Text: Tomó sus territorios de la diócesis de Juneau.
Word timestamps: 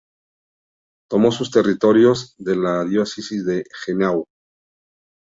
Tomó 1.11 1.31
sus 1.31 1.51
territorios 1.51 2.33
de 2.39 2.55
la 2.55 2.83
diócesis 2.83 3.45
de 3.45 3.63
Juneau. 3.85 4.25